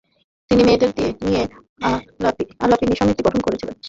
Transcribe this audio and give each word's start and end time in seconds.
তিনি 0.51 0.61
মেয়েদের 0.67 0.89
নিয়ে 1.25 1.43
আলাপিনী 2.63 2.93
সমিতি 2.99 3.21
গঠন 3.27 3.41
করেছিলেন। 3.45 3.75